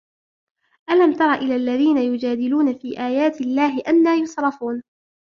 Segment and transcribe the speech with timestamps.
[0.89, 4.83] أَلَمْ تَرَ إِلَى الَّذِينَ يُجَادِلُونَ فِي آيَاتِ اللَّهِ أَنَّى يُصْرَفُونَ